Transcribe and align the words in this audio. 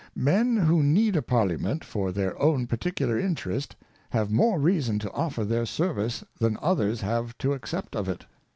Men 0.15 0.57
who 0.57 0.81
need 0.81 1.15
a 1.15 1.21
Parliament 1.21 1.83
for 1.85 2.11
their 2.11 2.35
own 2.41 2.65
particular 2.65 3.19
Interest, 3.19 3.75
have 4.09 4.31
more 4.31 4.57
reason 4.59 4.97
to 4.97 5.11
offer 5.11 5.45
their 5.45 5.67
Service 5.67 6.23
than 6.39 6.57
others 6.59 7.01
have 7.01 7.37
to 7.37 7.53
accept 7.53 7.95
of 7.95 8.09
it. 8.09 8.25